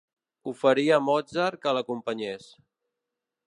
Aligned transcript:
Oferí 0.51 0.85
a 0.95 0.97
Mozart 1.09 1.61
que 1.67 1.77
l'acompanyés. 1.79 2.49